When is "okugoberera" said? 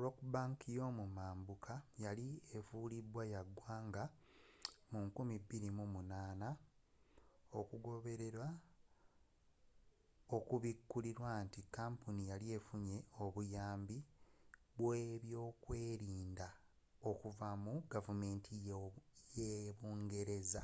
7.58-8.46